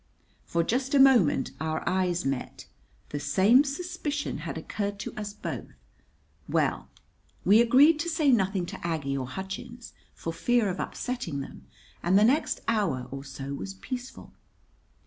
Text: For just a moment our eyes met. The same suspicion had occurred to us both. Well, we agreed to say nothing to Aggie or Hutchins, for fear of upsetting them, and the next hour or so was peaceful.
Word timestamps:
For 0.45 0.63
just 0.63 0.95
a 0.95 0.99
moment 0.99 1.51
our 1.61 1.87
eyes 1.87 2.25
met. 2.25 2.65
The 3.09 3.19
same 3.19 3.63
suspicion 3.63 4.39
had 4.39 4.57
occurred 4.57 4.97
to 5.01 5.13
us 5.15 5.31
both. 5.31 5.67
Well, 6.49 6.89
we 7.45 7.61
agreed 7.61 7.99
to 7.99 8.09
say 8.09 8.31
nothing 8.31 8.65
to 8.65 8.81
Aggie 8.83 9.15
or 9.15 9.27
Hutchins, 9.27 9.93
for 10.15 10.33
fear 10.33 10.69
of 10.69 10.79
upsetting 10.79 11.41
them, 11.41 11.67
and 12.01 12.17
the 12.17 12.23
next 12.23 12.61
hour 12.67 13.09
or 13.11 13.23
so 13.23 13.53
was 13.53 13.75
peaceful. 13.75 14.33